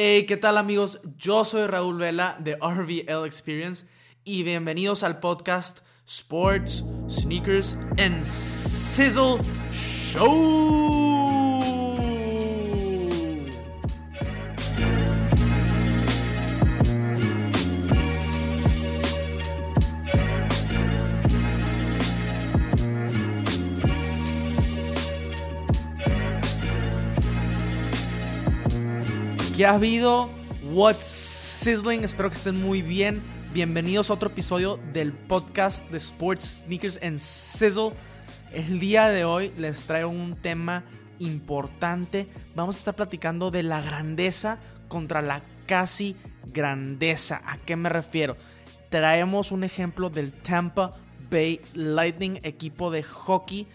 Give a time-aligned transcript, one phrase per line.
[0.00, 1.00] Hey, ¿qué tal amigos?
[1.16, 3.84] Yo soy Raúl Vela de RVL Experience
[4.22, 9.40] y bienvenidos al podcast Sports, Sneakers and Sizzle
[9.72, 10.97] Show.
[29.58, 30.30] ¿Qué ha habido?
[30.70, 32.04] What's sizzling?
[32.04, 33.20] Espero que estén muy bien.
[33.52, 37.90] Bienvenidos a otro episodio del podcast de Sports Sneakers and Sizzle.
[38.52, 40.84] El día de hoy les traigo un tema
[41.18, 42.28] importante.
[42.54, 46.14] Vamos a estar platicando de la grandeza contra la casi
[46.46, 47.42] grandeza.
[47.44, 48.36] ¿A qué me refiero?
[48.90, 50.94] Traemos un ejemplo del Tampa
[51.32, 53.66] Bay Lightning, equipo de hockey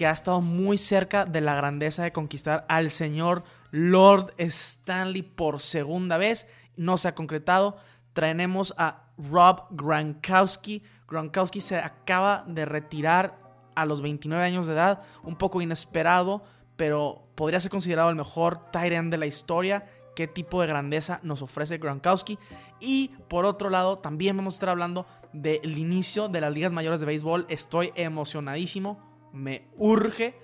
[0.00, 5.60] que ha estado muy cerca de la grandeza de conquistar al señor Lord Stanley por
[5.60, 6.46] segunda vez.
[6.74, 7.76] No se ha concretado.
[8.14, 10.82] Traemos a Rob Gronkowski.
[11.06, 13.36] Gronkowski se acaba de retirar
[13.74, 16.44] a los 29 años de edad, un poco inesperado,
[16.78, 19.84] pero podría ser considerado el mejor tight de la historia.
[20.16, 22.38] ¿Qué tipo de grandeza nos ofrece Gronkowski?
[22.80, 25.04] Y por otro lado, también vamos a estar hablando
[25.34, 27.44] del inicio de las ligas mayores de béisbol.
[27.50, 30.34] Estoy emocionadísimo, me urge,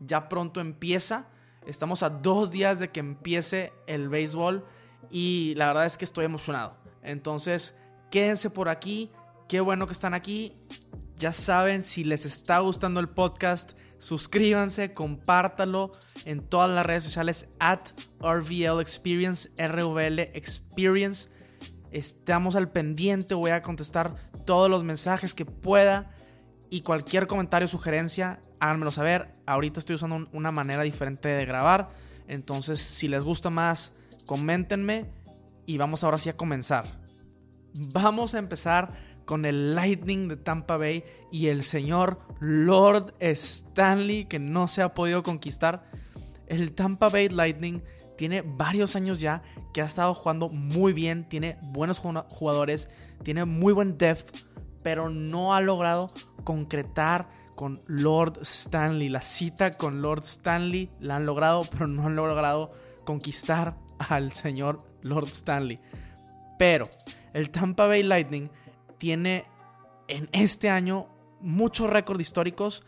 [0.00, 1.26] ya pronto empieza.
[1.66, 4.64] Estamos a dos días de que empiece el béisbol
[5.10, 6.76] y la verdad es que estoy emocionado.
[7.02, 7.78] Entonces,
[8.10, 9.10] quédense por aquí.
[9.48, 10.56] Qué bueno que están aquí.
[11.16, 15.92] Ya saben, si les está gustando el podcast, suscríbanse, compártalo
[16.24, 21.28] en todas las redes sociales at RVL Experience, RVL Experience.
[21.92, 26.10] Estamos al pendiente, voy a contestar todos los mensajes que pueda
[26.72, 29.30] y cualquier comentario sugerencia, háganmelo saber.
[29.44, 31.90] Ahorita estoy usando una manera diferente de grabar.
[32.28, 35.04] Entonces, si les gusta más, coméntenme.
[35.66, 36.98] Y vamos ahora sí a comenzar.
[37.74, 38.88] Vamos a empezar
[39.26, 44.94] con el Lightning de Tampa Bay y el señor Lord Stanley que no se ha
[44.94, 45.90] podido conquistar.
[46.46, 47.82] El Tampa Bay Lightning
[48.16, 49.42] tiene varios años ya
[49.74, 52.88] que ha estado jugando muy bien, tiene buenos jugadores,
[53.22, 54.46] tiene muy buen depth,
[54.82, 56.10] pero no ha logrado
[56.44, 59.08] concretar con Lord Stanley.
[59.08, 62.72] La cita con Lord Stanley la han logrado, pero no han logrado
[63.04, 65.80] conquistar al señor Lord Stanley.
[66.58, 66.88] Pero
[67.32, 68.50] el Tampa Bay Lightning
[68.98, 69.44] tiene
[70.08, 71.08] en este año
[71.40, 72.84] muchos récords históricos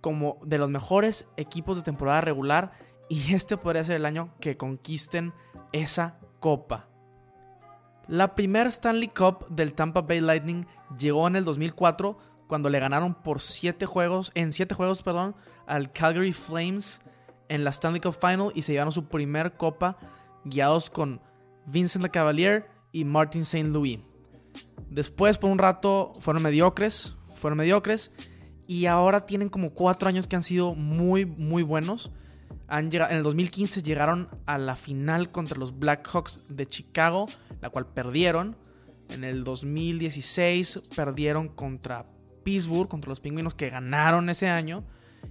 [0.00, 2.72] como de los mejores equipos de temporada regular
[3.08, 5.32] y este podría ser el año que conquisten
[5.72, 6.85] esa copa.
[8.08, 10.64] La primera Stanley Cup del Tampa Bay Lightning
[10.98, 15.34] llegó en el 2004 cuando le ganaron por 7 juegos, en 7 juegos, perdón,
[15.66, 17.00] al Calgary Flames
[17.48, 19.96] en la Stanley Cup Final y se llevaron su primer copa
[20.44, 21.20] guiados con
[21.66, 23.68] Vincent Le Cavalier y Martin St.
[23.68, 23.98] Louis.
[24.88, 28.12] Después, por un rato, fueron mediocres, fueron mediocres
[28.68, 32.12] y ahora tienen como 4 años que han sido muy, muy buenos.
[32.68, 37.26] Han llegado, en el 2015 llegaron a la final contra los Blackhawks de Chicago,
[37.60, 38.56] la cual perdieron.
[39.08, 42.06] En el 2016 perdieron contra
[42.42, 44.84] Pittsburgh, contra los pingüinos que ganaron ese año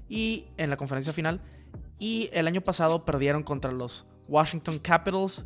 [0.08, 1.42] y en la conferencia final.
[2.00, 5.46] Y el año pasado perdieron contra los Washington Capitals,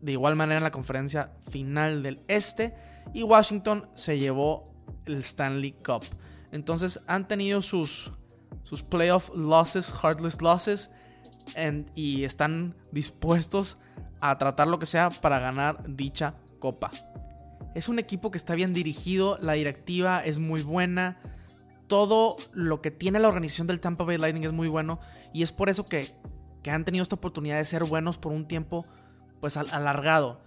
[0.00, 2.74] de igual manera en la conferencia final del este.
[3.14, 4.64] Y Washington se llevó
[5.06, 6.04] el Stanley Cup.
[6.52, 8.12] Entonces han tenido sus,
[8.62, 10.90] sus playoff losses, heartless losses,
[11.94, 13.80] y están dispuestos
[14.20, 16.90] a tratar lo que sea para ganar dicha copa.
[17.74, 21.20] Es un equipo que está bien dirigido, la directiva es muy buena,
[21.86, 25.00] todo lo que tiene la organización del Tampa Bay Lightning es muy bueno
[25.32, 26.14] y es por eso que,
[26.70, 28.86] han tenido esta oportunidad de ser buenos por un tiempo
[29.40, 30.40] pues alargado.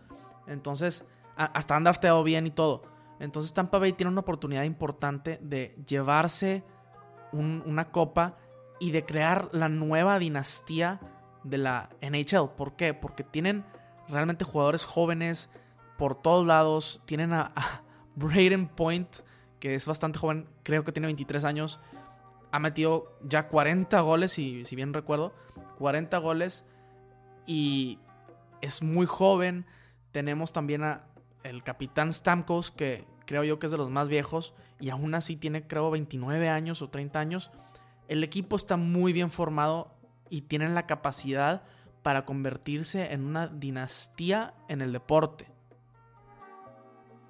[0.47, 1.85] Entonces, hasta han
[2.23, 2.83] bien y todo.
[3.19, 6.63] Entonces Tampa Bay tiene una oportunidad importante de llevarse
[7.31, 8.37] una copa
[8.83, 10.99] y de crear la nueva dinastía
[11.45, 12.49] de la NHL.
[12.57, 12.93] ¿Por qué?
[12.93, 13.63] Porque tienen
[14.09, 15.49] realmente jugadores jóvenes,
[15.97, 17.01] por todos lados.
[17.05, 17.53] Tienen a,
[18.17, 19.07] Braden Point,
[19.61, 21.79] que es bastante joven, creo que tiene 23 años.
[22.51, 25.33] Ha metido ya 40 goles, si, si bien recuerdo.
[25.77, 26.65] 40 goles.
[27.47, 27.99] Y
[28.59, 29.65] es muy joven.
[30.11, 31.05] Tenemos también a
[31.43, 34.53] el capitán Stamkos, que creo yo que es de los más viejos.
[34.81, 37.49] Y aún así tiene, creo, 29 años o 30 años.
[38.13, 39.97] El equipo está muy bien formado
[40.29, 41.63] y tienen la capacidad
[42.03, 45.47] para convertirse en una dinastía en el deporte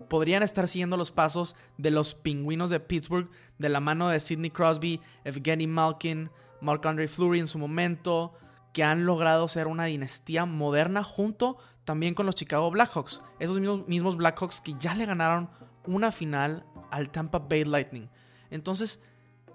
[0.10, 4.52] podrían estar siguiendo los pasos de los pingüinos de Pittsburgh de la mano de Sidney
[4.52, 6.30] Crosby, Evgeny Malkin,
[6.62, 8.34] Marc-André Fleury en su momento,
[8.74, 13.24] que han logrado ser una dinastía moderna junto también con los Chicago Blackhawks.
[13.40, 15.50] Esos mismos, mismos Blackhawks que ya le ganaron
[15.88, 18.10] una final al Tampa Bay Lightning.
[18.52, 19.02] Entonces,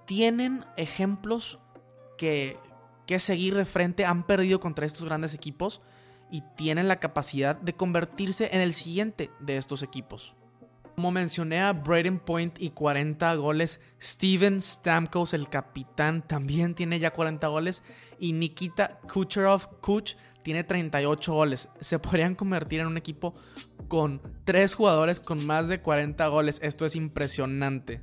[0.09, 1.59] tienen ejemplos
[2.17, 2.57] que,
[3.05, 4.05] que seguir de frente.
[4.05, 5.81] Han perdido contra estos grandes equipos
[6.31, 10.33] y tienen la capacidad de convertirse en el siguiente de estos equipos.
[10.95, 17.13] Como mencioné a Braden Point y 40 goles, Steven Stamkos, el capitán, también tiene ya
[17.13, 17.83] 40 goles
[18.17, 21.69] y Nikita Kucherov, Kuch, tiene 38 goles.
[21.81, 23.35] Se podrían convertir en un equipo
[23.87, 26.59] con tres jugadores con más de 40 goles.
[26.63, 28.01] Esto es impresionante.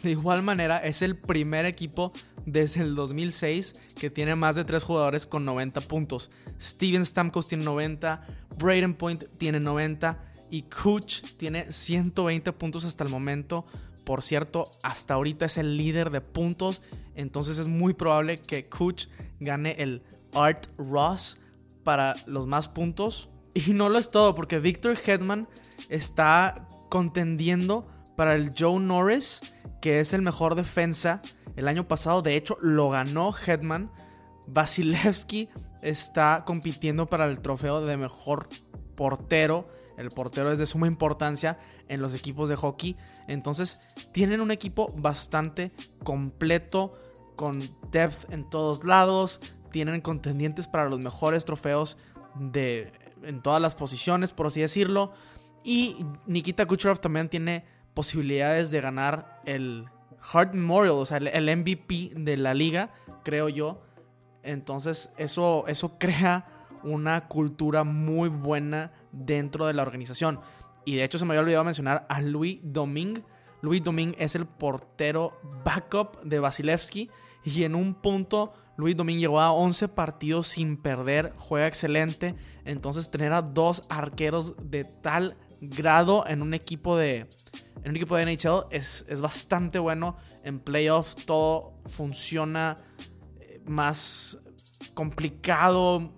[0.02, 2.12] De igual manera, es el primer equipo
[2.46, 6.30] desde el 2006 que tiene más de tres jugadores con 90 puntos.
[6.60, 8.26] Steven Stamkos tiene 90,
[8.58, 10.18] Braden Point tiene 90
[10.50, 13.66] y Kuch tiene 120 puntos hasta el momento.
[14.04, 16.82] Por cierto, hasta ahorita es el líder de puntos.
[17.14, 19.06] Entonces es muy probable que Kuch
[19.38, 20.02] gane el
[20.34, 21.38] Art Ross
[21.84, 23.28] para los más puntos.
[23.54, 25.48] Y no lo es todo, porque Victor Hedman
[25.88, 29.40] está contendiendo para el Joe Norris,
[29.80, 31.22] que es el mejor defensa.
[31.56, 33.90] El año pasado, de hecho, lo ganó Hedman.
[34.46, 35.48] Vasilevsky
[35.82, 38.48] está compitiendo para el trofeo de mejor
[38.96, 39.68] portero
[40.00, 41.58] el portero es de suma importancia
[41.88, 42.96] en los equipos de hockey.
[43.28, 43.80] Entonces
[44.12, 45.72] tienen un equipo bastante
[46.02, 46.94] completo,
[47.36, 47.60] con
[47.90, 49.40] depth en todos lados.
[49.70, 51.98] Tienen contendientes para los mejores trofeos
[52.34, 52.92] de,
[53.22, 55.12] en todas las posiciones, por así decirlo.
[55.62, 59.86] Y Nikita Kucherov también tiene posibilidades de ganar el
[60.32, 62.90] Hart Memorial, o sea, el, MVP de la liga,
[63.24, 63.82] creo yo.
[64.42, 66.46] Entonces eso, eso crea
[66.82, 70.40] una cultura muy buena dentro de la organización.
[70.84, 73.22] Y de hecho se me había olvidado mencionar a Louis Domingue.
[73.60, 77.10] Louis Domingue es el portero backup de Vasilevsky.
[77.44, 81.32] Y en un punto, Louis Domingue llegó a 11 partidos sin perder.
[81.36, 82.34] Juega excelente.
[82.64, 87.28] Entonces, tener a dos arqueros de tal grado en un equipo de,
[87.82, 90.16] en un equipo de NHL es, es bastante bueno.
[90.42, 92.76] En playoffs todo funciona
[93.40, 94.38] eh, más
[94.94, 96.12] complicado,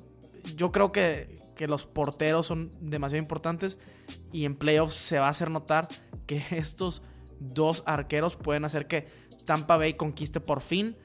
[0.56, 3.78] yo creo que, los porteros son demasiado importantes
[4.32, 5.86] y en playoffs se va a hacer notar
[6.26, 7.02] que estos
[7.38, 9.06] dos arqueros pueden hacer que
[9.44, 10.96] Tampa Bay conquiste por fin,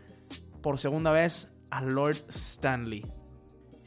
[0.63, 3.06] por segunda vez, a Lord Stanley.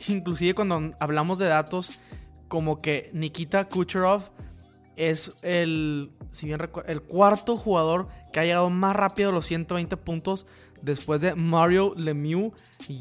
[0.07, 1.99] Inclusive cuando hablamos de datos,
[2.47, 4.31] como que Nikita Kucherov
[5.01, 9.97] es el, si bien el cuarto jugador que ha llegado más rápido a los 120
[9.97, 10.47] puntos
[10.83, 12.53] después de Mario Lemieux,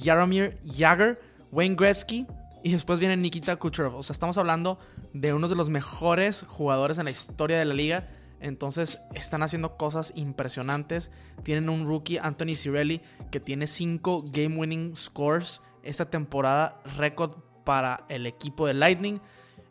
[0.01, 1.19] Jaromir Jagr,
[1.51, 2.25] Wayne Gretzky
[2.63, 3.95] y después viene Nikita Kucherov.
[3.95, 4.77] O sea, estamos hablando
[5.13, 8.07] de uno de los mejores jugadores en la historia de la liga.
[8.39, 11.11] Entonces están haciendo cosas impresionantes.
[11.43, 17.33] Tienen un rookie, Anthony Cirelli, que tiene 5 game winning scores esta temporada, récord
[17.65, 19.19] para el equipo de Lightning.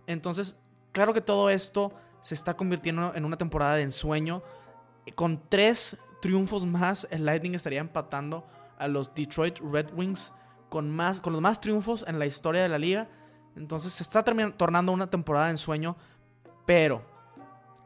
[0.06, 0.58] Entonces,
[0.92, 4.42] claro que todo esto se está convirtiendo en una temporada de ensueño.
[5.14, 8.46] Con tres triunfos más, el Lightning estaría empatando
[8.78, 10.32] a los Detroit Red Wings
[10.68, 13.08] con, más, con los más triunfos en la historia de la liga.
[13.56, 15.96] Entonces se está tornando una temporada de ensueño,
[16.66, 17.04] pero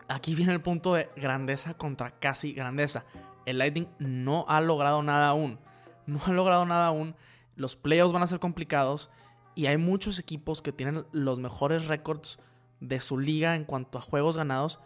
[0.09, 3.05] aquí viene el punto de grandeza contra casi grandeza.
[3.47, 5.59] El Lightning no ha logrado nada aún.
[6.07, 7.15] No ha logrado nada aún.
[7.55, 9.11] Los playoffs van a ser complicados
[9.55, 12.39] y hay muchos equipos que tienen los mejores récords
[12.83, 14.81] de su liga en cuanto a juegos ganados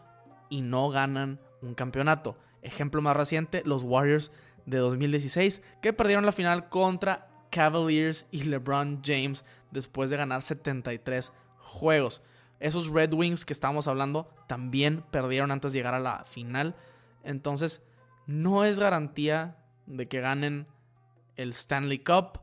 [0.51, 2.37] y no ganan un campeonato.
[2.63, 4.31] Ejemplo más reciente, los Warriors
[4.67, 11.33] de 2016 que perdieron la final contra Cavaliers y LeBron James después de ganar 73
[11.59, 12.23] juegos.
[12.61, 16.77] Esos Red Wings que estábamos hablando también perdieron antes de llegar a la final.
[17.25, 17.83] Entonces,
[18.27, 19.57] no es garantía
[19.87, 20.67] de que ganen
[21.37, 22.41] el Stanley Cup.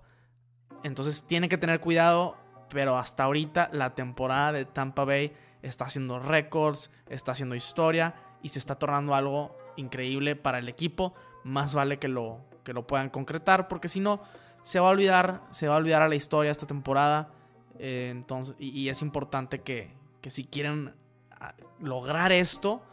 [0.84, 2.38] Entonces, tiene que tener cuidado.
[2.70, 5.32] Pero hasta ahorita la temporada de Tampa Bay
[5.64, 11.16] está haciendo récords, está haciendo historia y se está tornando algo increíble para el equipo.
[11.44, 14.22] Más vale que lo, que lo puedan concretar porque si no,
[14.62, 17.32] se va a olvidar, se va a olvidar a la historia esta temporada.
[17.80, 19.92] Eh, entonces, y, es importante que,
[20.22, 20.94] que si quieren
[21.32, 22.84] ah, lograr esto,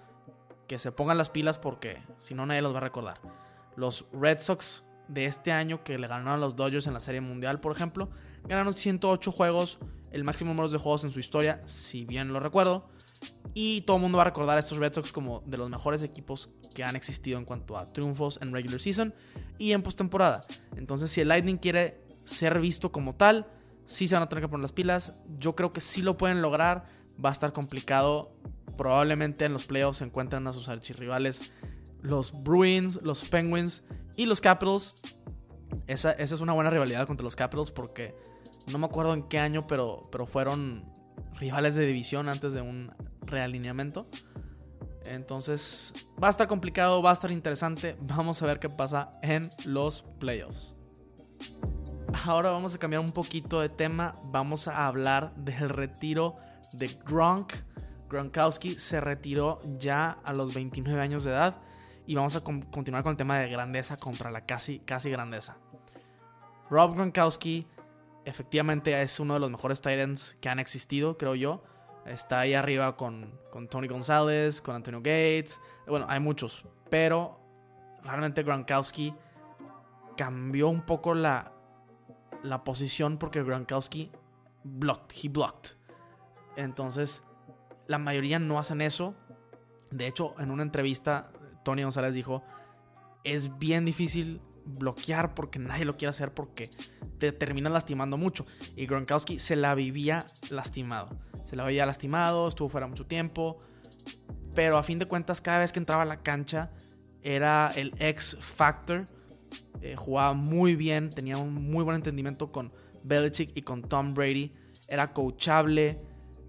[0.66, 3.20] que se pongan las pilas porque si no nadie los va a recordar.
[3.76, 7.20] Los Red Sox de este año que le ganaron a los Dodgers en la Serie
[7.20, 8.08] Mundial, por ejemplo,
[8.48, 9.78] ganaron 108 juegos,
[10.12, 12.88] el máximo número de juegos en su historia, si bien lo recuerdo.
[13.52, 16.02] Y todo el mundo va a recordar a estos Red Sox como de los mejores
[16.02, 19.12] equipos que han existido en cuanto a triunfos en regular season
[19.58, 20.42] y en postemporada.
[20.76, 23.46] Entonces, si el Lightning quiere ser visto como tal,
[23.86, 25.14] sí se van a tener que poner las pilas.
[25.38, 26.84] Yo creo que sí lo pueden lograr.
[27.22, 28.32] Va a estar complicado.
[28.78, 31.52] Probablemente en los playoffs se encuentran a sus archirrivales
[32.02, 33.84] los Bruins, los Penguins
[34.20, 34.94] y los Capitals.
[35.86, 38.14] Esa, es una buena rivalidad contra los Capitals porque
[38.70, 40.84] No me acuerdo en qué año, pero, pero fueron
[41.38, 44.06] rivales de división antes de un realineamiento.
[45.06, 47.96] Entonces va a estar complicado, va a estar interesante.
[48.02, 50.74] Vamos a ver qué pasa en los playoffs.
[52.26, 54.12] Ahora vamos a cambiar un poquito de tema.
[54.24, 56.36] Vamos a hablar del retiro
[56.74, 57.54] de Gronk.
[58.10, 61.56] Gronkowski se retiró ya a los 29 años de edad.
[62.10, 65.58] Y vamos a continuar con el tema de grandeza contra la casi, casi grandeza.
[66.68, 67.68] Rob Gronkowski
[68.24, 71.62] efectivamente es uno de los mejores Titans que han existido, creo yo.
[72.04, 75.60] Está ahí arriba con, con Tony González, con Antonio Gates.
[75.86, 76.66] Bueno, hay muchos.
[76.90, 77.38] Pero
[78.02, 79.14] realmente Gronkowski
[80.16, 81.52] cambió un poco la,
[82.42, 84.10] la posición porque Gronkowski
[84.64, 85.76] blocked, he blocked.
[86.56, 87.22] Entonces,
[87.86, 89.14] la mayoría no hacen eso.
[89.92, 91.30] De hecho, en una entrevista,
[91.62, 92.42] Tony González dijo,
[93.24, 96.70] es bien difícil bloquear porque nadie lo quiere hacer porque
[97.18, 98.46] te termina lastimando mucho.
[98.76, 101.10] Y Gronkowski se la vivía lastimado.
[101.44, 103.58] Se la veía lastimado, estuvo fuera mucho tiempo.
[104.54, 106.70] Pero a fin de cuentas, cada vez que entraba a la cancha,
[107.22, 109.04] era el X Factor.
[109.80, 112.70] Eh, jugaba muy bien, tenía un muy buen entendimiento con
[113.02, 114.50] Belichick y con Tom Brady.
[114.88, 116.00] Era coachable.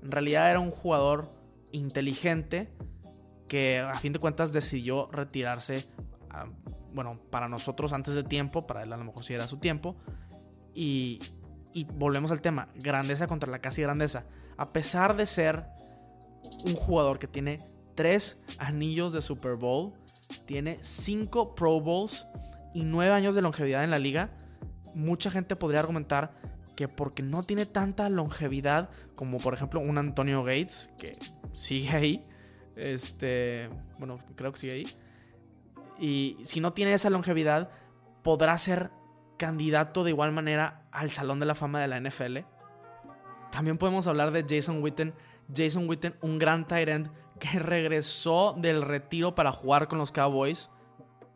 [0.01, 1.31] En realidad era un jugador
[1.71, 2.73] inteligente
[3.51, 5.85] que a fin de cuentas decidió retirarse,
[6.29, 6.45] ah,
[6.93, 9.97] bueno, para nosotros antes de tiempo, para él a lo mejor si era su tiempo.
[10.73, 11.19] Y,
[11.73, 14.23] y volvemos al tema, grandeza contra la casi grandeza.
[14.55, 15.65] A pesar de ser
[16.63, 17.59] un jugador que tiene
[17.93, 19.91] tres anillos de Super Bowl,
[20.45, 22.25] tiene cinco Pro Bowls
[22.73, 24.29] y nueve años de longevidad en la liga,
[24.95, 26.31] mucha gente podría argumentar
[26.77, 31.19] que porque no tiene tanta longevidad como por ejemplo un Antonio Gates, que
[31.51, 32.27] sigue ahí,
[32.81, 33.69] este,
[33.99, 34.87] bueno, creo que sigue ahí,
[35.99, 37.69] y si no tiene esa longevidad,
[38.23, 38.91] podrá ser
[39.37, 42.39] candidato de igual manera al Salón de la Fama de la NFL.
[43.51, 45.13] También podemos hablar de Jason Witten.
[45.53, 50.69] Jason Witten, un gran tight end que regresó del retiro para jugar con los Cowboys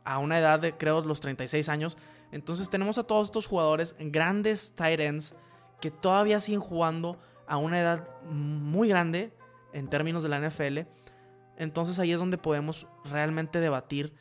[0.04, 1.98] a una edad de creo los 36 años.
[2.32, 5.36] Entonces tenemos a todos estos jugadores, grandes tight ends,
[5.82, 9.34] que todavía siguen jugando a una edad muy grande
[9.74, 10.80] en términos de la NFL.
[11.58, 14.14] Entonces ahí es donde podemos realmente debatir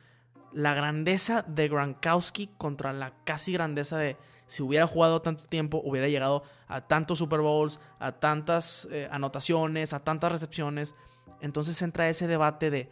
[0.52, 6.08] la grandeza de Gronkowski contra la casi grandeza de si hubiera jugado tanto tiempo, hubiera
[6.08, 10.94] llegado a tantos Super Bowls, a tantas eh, anotaciones, a tantas recepciones.
[11.40, 12.90] Entonces entra ese debate de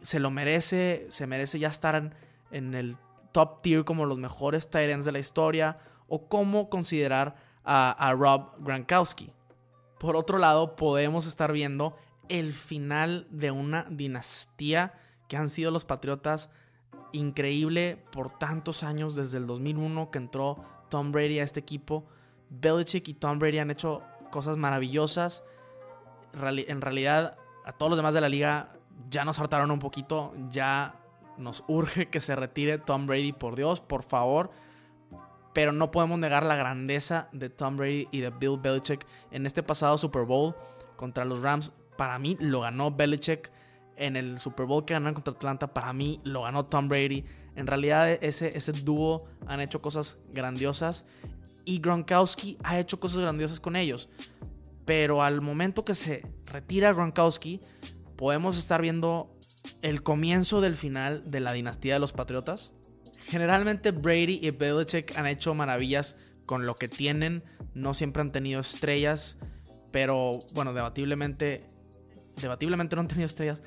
[0.00, 2.14] se lo merece, se merece ya estar
[2.50, 2.96] en, el
[3.32, 5.78] top tier como los mejores Tyrants de la historia,
[6.08, 9.32] o cómo considerar a, a Rob Gronkowski.
[9.98, 11.96] Por otro lado, podemos estar viendo
[12.28, 14.94] el final de una dinastía
[15.28, 16.50] que han sido los Patriotas
[17.12, 22.04] increíble por tantos años, desde el 2001 que entró Tom Brady a este equipo.
[22.50, 25.44] Belichick y Tom Brady han hecho cosas maravillosas.
[26.34, 28.72] En realidad, a todos los demás de la liga
[29.10, 30.34] ya nos hartaron un poquito.
[30.50, 30.94] Ya
[31.38, 34.50] nos urge que se retire Tom Brady, por Dios, por favor.
[35.52, 39.62] Pero no podemos negar la grandeza de Tom Brady y de Bill Belichick en este
[39.62, 40.54] pasado Super Bowl
[40.96, 41.72] contra los Rams.
[41.96, 43.50] Para mí lo ganó Belichick
[43.96, 47.24] en el Super Bowl que ganaron contra Atlanta, para mí lo ganó Tom Brady.
[47.54, 51.06] En realidad ese, ese dúo han hecho cosas grandiosas
[51.64, 54.08] y Gronkowski ha hecho cosas grandiosas con ellos.
[54.84, 57.60] Pero al momento que se retira Gronkowski,
[58.16, 59.36] podemos estar viendo
[59.82, 62.72] el comienzo del final de la dinastía de los Patriotas.
[63.26, 67.42] Generalmente Brady y Belichick han hecho maravillas con lo que tienen,
[67.74, 69.38] no siempre han tenido estrellas,
[69.90, 71.64] pero bueno, debatiblemente
[72.40, 73.62] debatiblemente no han tenido estrellas,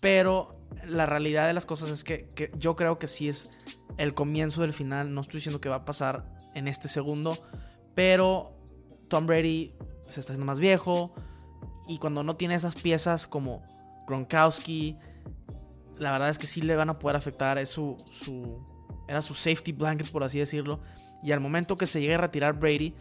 [0.00, 0.48] pero
[0.86, 3.50] la realidad de las cosas es que, yo creo que sí es
[3.98, 5.14] el comienzo del final.
[5.14, 6.24] No estoy diciendo que va a pasar
[6.54, 7.38] en este segundo.
[7.94, 8.56] Pero
[9.08, 9.74] Tom Brady
[10.08, 11.14] se está haciendo más viejo.
[11.86, 13.62] Y cuando no tiene esas piezas como
[14.06, 14.96] Gronkowski,
[15.98, 17.58] la verdad es que sí le van a poder afectar.
[17.58, 18.64] Es su, su,
[19.06, 20.80] era su safety blanket, por así decirlo.
[21.22, 22.94] Y al momento que se llegue a retirar Brady,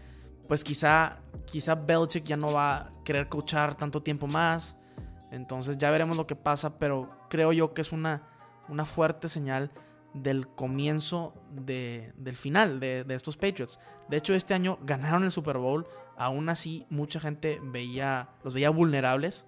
[0.49, 4.81] pues quizá, quizá Belichick ya no va a querer coachar tanto tiempo más.
[5.31, 8.23] Entonces ya veremos lo que pasa, pero creo yo que es una,
[8.67, 9.71] una fuerte señal
[10.13, 13.79] del comienzo del final de, estos Patriots.
[14.07, 15.87] De hecho, este año ganaron el Super Bowl.
[16.17, 19.45] Aún así, mucha gente veía, los veía vulnerables.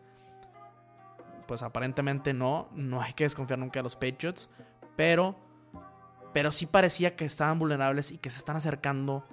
[1.47, 2.69] Pues aparentemente no.
[2.73, 4.49] No hay que desconfiar nunca de los Patriots.
[4.95, 5.35] Pero,
[6.33, 9.25] pero sí parecía que estaban vulnerables y que se están acercando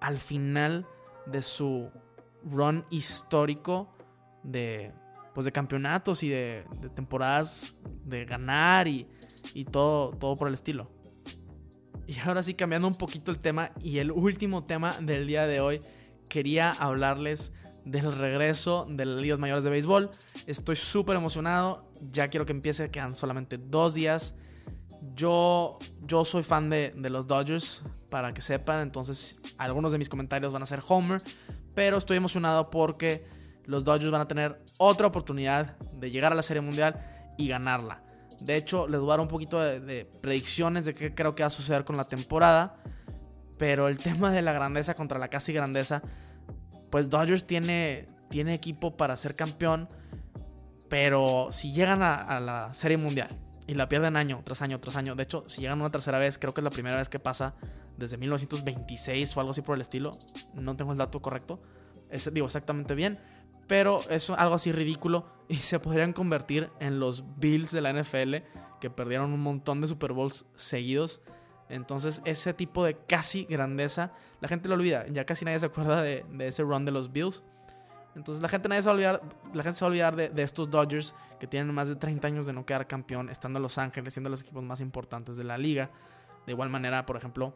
[0.00, 0.86] al final
[1.24, 1.90] de su
[2.44, 3.88] run histórico
[4.42, 4.92] de
[5.36, 6.64] pues de campeonatos y de,
[6.94, 7.74] temporadas
[8.06, 9.06] de ganar y,
[9.52, 10.90] y, todo, todo por el estilo.
[12.06, 15.60] Y ahora sí, cambiando un poquito el tema y el último tema del día de
[15.60, 15.82] hoy,
[16.30, 17.52] quería hablarles
[17.84, 20.10] del regreso de las ligas mayores de béisbol.
[20.46, 24.34] Estoy súper emocionado, ya quiero que empiece, quedan solamente dos días.
[25.14, 30.08] Yo, yo soy fan de, de los Dodgers, para que sepan, entonces algunos de mis
[30.08, 31.20] comentarios van a ser Homer,
[31.74, 33.35] pero estoy emocionado porque
[33.66, 37.04] los Dodgers van a tener otra oportunidad de llegar a la Serie Mundial
[37.36, 38.02] y ganarla.
[38.40, 41.48] De hecho, les voy a dar un poquito de, predicciones de qué creo que va
[41.48, 42.76] a suceder con la temporada.
[43.58, 46.02] Pero el tema de la grandeza contra la casi grandeza,
[46.90, 49.88] pues Dodgers tiene, tiene equipo para ser campeón.
[50.88, 53.30] Pero si llegan a, la Serie Mundial
[53.66, 56.38] y la pierden año tras año tras año, de hecho, si llegan una tercera vez,
[56.38, 57.54] creo que es la primera vez que pasa
[57.96, 60.16] desde 1926 o algo así por el estilo.
[60.54, 61.60] No tengo el dato correcto.
[62.08, 63.18] Es, digo exactamente bien
[63.66, 68.36] pero es algo así ridículo y se podrían convertir en los Bills de la NFL
[68.80, 71.20] que perdieron un montón de Super Bowls seguidos.
[71.68, 76.02] Entonces ese tipo de casi grandeza, la gente lo olvida, ya casi nadie se acuerda
[76.02, 77.42] de, ese run de los Bills.
[78.14, 80.42] Entonces la gente, nadie se va a olvidar, la gente se va a olvidar de,
[80.42, 83.76] estos Dodgers que tienen más de 30 años de no quedar campeón, estando en Los
[83.76, 85.90] Ángeles, siendo los equipos más importantes de la liga.
[86.46, 87.54] De igual manera, por ejemplo,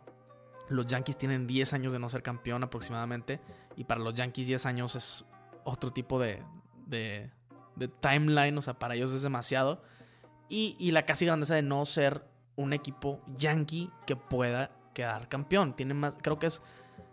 [0.69, 3.41] los Yankees tienen 10 años de no ser campeón aproximadamente.
[3.77, 5.25] Y para los Yankees 10 años es
[5.65, 6.43] otro tipo de,
[6.87, 7.31] de,
[8.01, 9.83] timeline, o sea, para ellos es demasiado.
[10.49, 12.25] Y, la casi grandeza de no ser
[12.57, 15.75] un equipo yankee que pueda quedar campeón.
[15.77, 16.61] Tiene más, creo que es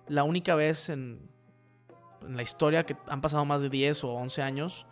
[0.08, 1.30] la única vez en,
[2.28, 4.88] la historia que han pasado más de 10 o 11 años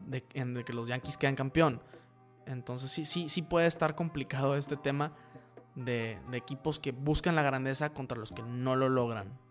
[0.00, 1.80] de, en, que los Yankees quedan campeón.
[2.44, 5.12] Entonces sí, sí, sí puede estar complicado este tema
[5.74, 9.45] de equipos que buscan la grandeza contra los que no lo logran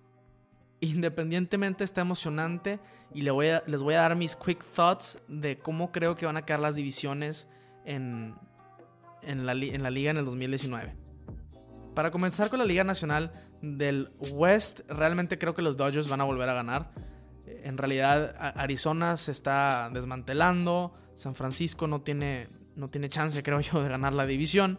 [0.80, 2.80] independientemente está emocionante
[3.14, 6.60] y les voy, a, dar mis quick thoughts de cómo creo que van a quedar
[6.60, 7.48] las divisiones
[7.86, 8.36] en,
[9.22, 10.96] en, la, en la liga en el 2019.
[11.96, 16.26] Para comenzar con la Liga Nacional del West, realmente creo que los Dodgers van a
[16.26, 16.92] volver a ganar.
[17.48, 20.94] En realidad, Arizona se está desmantelando.
[21.14, 24.78] San Francisco no tiene, no tiene chance, creo yo, de ganar la división.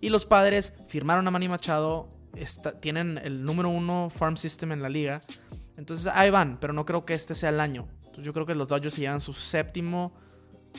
[0.00, 2.08] Y los padres firmaron a Manny Machado
[2.80, 5.20] tienen el número uno farm system en la liga.
[5.76, 7.88] Entonces ahí van, pero no creo que este sea el año.
[8.18, 10.14] yo creo que los Dodgers se llevan su séptimo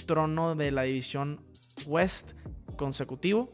[0.05, 1.41] trono de la división
[1.85, 2.33] West
[2.77, 3.53] consecutivo.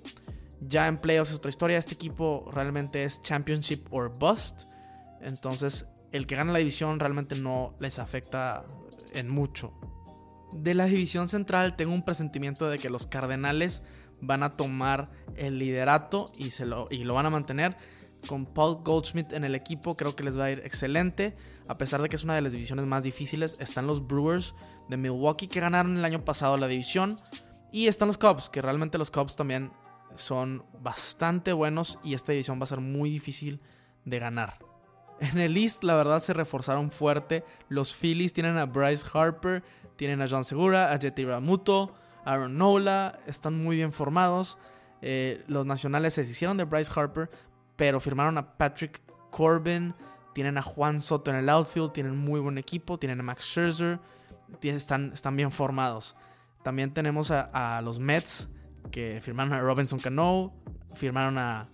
[0.61, 1.77] Ya en playoffs es otra historia.
[1.77, 4.63] Este equipo realmente es championship or bust.
[5.19, 8.65] Entonces el que gana la división realmente no les afecta
[9.13, 9.73] en mucho.
[10.53, 13.81] De la división central tengo un presentimiento de que los Cardenales
[14.21, 17.75] van a tomar el liderato y, se lo, y lo van a mantener.
[18.27, 21.35] Con Paul Goldschmidt en el equipo creo que les va a ir excelente.
[21.67, 24.53] A pesar de que es una de las divisiones más difíciles, están los Brewers
[24.89, 27.17] de Milwaukee que ganaron el año pasado la división.
[27.71, 29.71] Y están los Cubs, que realmente los Cubs también
[30.15, 33.61] son bastante buenos y esta división va a ser muy difícil
[34.05, 34.70] de ganar.
[35.21, 37.45] En el East, la verdad, se reforzaron fuerte.
[37.69, 39.63] Los Phillies tienen a Bryce Harper,
[39.95, 41.93] tienen a John Segura, a Jetty Ramuto,
[42.25, 44.57] Aaron Nola, están muy bien formados.
[45.03, 47.29] Eh, los nacionales se hicieron de Bryce Harper,
[47.75, 49.93] pero firmaron a Patrick Corbin.
[50.33, 53.99] Tienen a Juan Soto en el outfield, tienen muy buen equipo, tienen a Max Scherzer,
[54.63, 56.15] están, están bien formados.
[56.63, 58.49] También tenemos a, los Mets,
[58.89, 60.51] que firmaron a Robinson Cano,
[60.95, 61.69] firmaron a,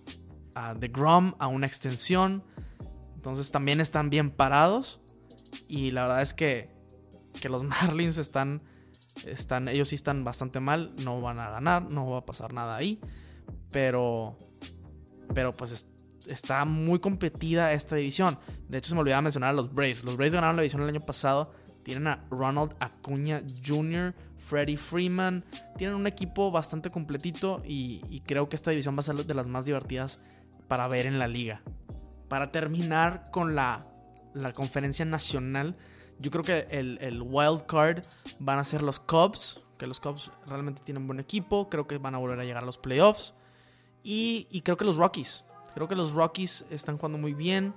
[0.54, 2.44] a The Grom a una extensión.
[3.18, 5.00] Entonces también están bien parados.
[5.66, 6.70] Y la verdad es que,
[7.40, 8.62] que los Marlins están
[9.26, 12.76] están, ellos sí están bastante mal, no van a ganar, no va a pasar nada
[12.76, 13.00] ahí.
[13.72, 14.38] Pero,
[15.34, 15.88] pero pues
[16.28, 18.38] está muy competida esta división.
[18.68, 20.04] De hecho, se me olvidaba mencionar a los Braves.
[20.04, 21.52] Los Braves ganaron la división el año pasado.
[21.82, 25.44] Tienen a Ronald Acuña Jr., Freddie Freeman.
[25.76, 29.34] Tienen un equipo bastante completito y, y creo que esta división va a ser de
[29.34, 30.20] las más divertidas
[30.68, 31.62] para ver en la liga.
[32.28, 33.86] Para terminar con la,
[34.34, 35.74] la conferencia nacional,
[36.20, 38.02] yo creo que el, wild card
[38.38, 42.14] van a ser los Cubs, que los Cubs realmente tienen buen equipo, creo que van
[42.14, 43.34] a volver a llegar a los playoffs.
[44.02, 47.74] Y, creo que los Rockies, creo que los Rockies están jugando muy bien.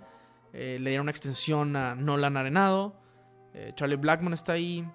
[0.54, 2.96] Eh, le dieron una extensión a Nolan Arenado.
[3.54, 4.88] Eh, Charlie Blackman está ahí.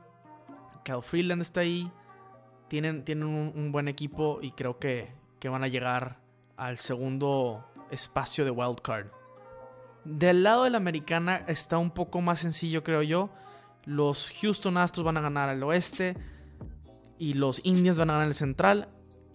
[0.85, 1.91] Cal Freeland está ahí.
[2.69, 6.19] Tienen, tienen un, buen equipo y creo que, que van a llegar
[6.57, 9.07] al segundo espacio de wild card.
[10.07, 13.31] Del lado de la americana está un poco más sencillo, creo yo.
[13.85, 16.17] Los Houston Astros van a ganar al oeste
[17.19, 18.87] y los Indians van a ganar el central.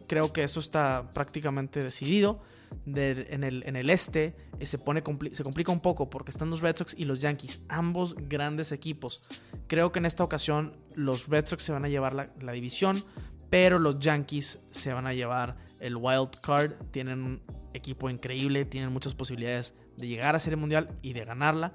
[0.07, 2.41] Creo que esto está prácticamente decidido.
[2.85, 5.03] en, el, en, el, este eh, se, pone,
[5.33, 9.23] se complica un poco porque están los Red Sox y los Yankees, ambos grandes equipos.
[9.67, 13.03] Creo que en esta ocasión los Red Sox se van a llevar la, la división,
[13.49, 16.75] pero los Yankees se van a llevar el wild card.
[16.91, 17.41] Tienen
[17.73, 21.73] equipo increíble, tienen muchas posibilidades de llegar a Serie Mundial y de ganarla.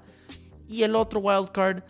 [0.67, 1.83] Y el otro wild card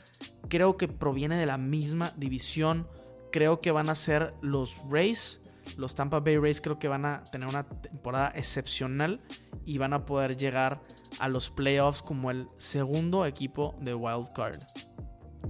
[0.50, 2.88] creo que proviene de la misma división.
[3.32, 5.42] Creo que van a ser los Rays.
[5.78, 9.22] Los Tampa Bay Rays creo que van a tener una temporada excepcional
[9.66, 10.82] y van a poder llegar
[11.20, 14.62] a los playoffs como el segundo equipo de wild card.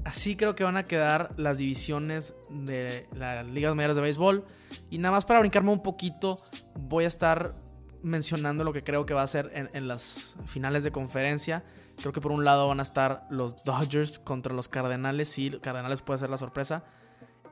[0.03, 4.45] Así creo que van a quedar las divisiones de las ligas mayores de béisbol.
[4.89, 6.41] Y nada más para brincarme un poquito,
[6.79, 7.55] voy a estar
[8.03, 11.63] mencionando lo que creo que va a ser en, las finales de conferencia.
[11.97, 15.29] Creo que por un lado van a estar los Dodgers contra los Cardenales.
[15.29, 16.83] Sí, Cardenales puede ser la sorpresa.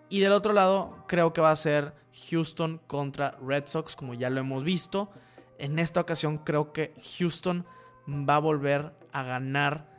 [0.09, 1.93] Y del otro lado, creo que va a ser
[2.29, 5.09] Houston contra Red Sox, como ya lo hemos visto.
[5.57, 7.65] En esta ocasión, creo que Houston
[8.07, 9.89] va a volver a ganar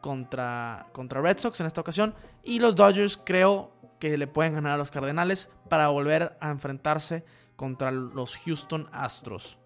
[0.00, 2.14] contra, contra Red Sox en esta ocasión.
[2.42, 7.24] Y los Dodgers creo que le pueden ganar a los Cardenales para volver a enfrentarse
[7.56, 9.58] contra los Houston Astros.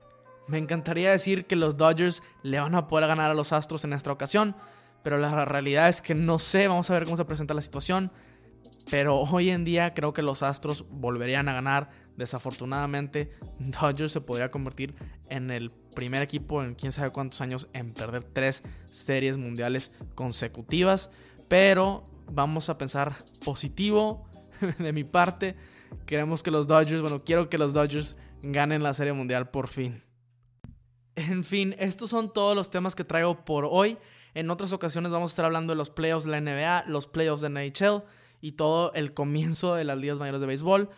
[0.49, 3.93] Me encantaría decir que los Dodgers le van a poder ganar a los Astros en
[3.93, 4.57] esta ocasión,
[5.03, 8.11] pero la realidad es que no sé, vamos a ver cómo se presenta la situación.
[8.91, 11.91] Pero hoy en día creo que los Astros volverían a ganar.
[12.17, 14.95] Desafortunadamente, Dodgers se podría convertir
[15.29, 21.11] en el primer equipo en quién sabe cuántos años en perder tres series mundiales consecutivas.
[21.49, 24.27] Pero vamos a pensar positivo
[24.79, 25.57] de mi parte.
[26.07, 30.03] Queremos que los Dodgers, bueno, quiero que los Dodgers ganen la serie mundial por fin.
[31.19, 33.99] En fin, estos son todos los temas que traigo por hoy.
[34.35, 37.43] En otras ocasiones vamos a estar hablando de los playoffs de la NBA, los playoffs
[37.43, 38.05] de NHL
[38.41, 40.91] y todo el comienzo de las ligas mayores de béisbol.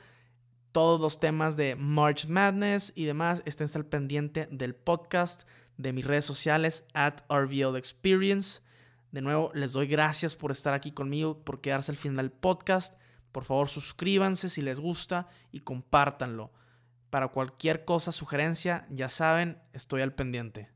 [0.73, 6.05] Todos los temas de March Madness y demás estén al pendiente del podcast, de mis
[6.05, 8.61] redes sociales, at RVL Experience.
[9.13, 13.01] De nuevo, les doy gracias por estar aquí conmigo, por quedarse al final del podcast.
[13.33, 16.53] Por favor, suscríbanse si les gusta y compártanlo.
[17.11, 20.71] Para cualquier cosa, sugerencia, ya saben, estoy al pendiente.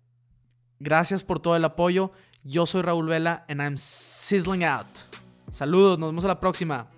[0.80, 2.12] Gracias por todo el apoyo.
[2.42, 4.86] Yo soy Raúl Vela and I'm sizzling out.
[5.50, 6.88] Saludos, nos vemos a la próxima.